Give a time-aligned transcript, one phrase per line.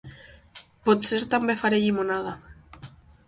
[0.87, 2.33] Potser també faré llimonada